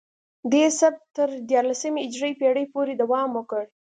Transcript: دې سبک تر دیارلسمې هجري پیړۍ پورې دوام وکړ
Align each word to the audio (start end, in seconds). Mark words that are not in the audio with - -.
دې 0.51 0.63
سبک 0.79 1.01
تر 1.15 1.29
دیارلسمې 1.49 1.99
هجري 2.07 2.31
پیړۍ 2.39 2.65
پورې 2.73 2.93
دوام 3.01 3.29
وکړ 3.33 3.61